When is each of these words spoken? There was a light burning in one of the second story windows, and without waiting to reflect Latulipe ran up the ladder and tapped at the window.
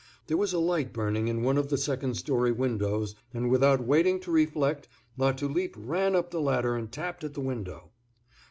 There 0.25 0.35
was 0.37 0.51
a 0.51 0.57
light 0.57 0.93
burning 0.93 1.27
in 1.27 1.43
one 1.43 1.59
of 1.59 1.69
the 1.69 1.77
second 1.77 2.15
story 2.15 2.51
windows, 2.51 3.13
and 3.35 3.51
without 3.51 3.85
waiting 3.85 4.19
to 4.21 4.31
reflect 4.31 4.87
Latulipe 5.15 5.75
ran 5.77 6.15
up 6.15 6.31
the 6.31 6.41
ladder 6.41 6.75
and 6.75 6.91
tapped 6.91 7.23
at 7.23 7.35
the 7.35 7.39
window. 7.41 7.91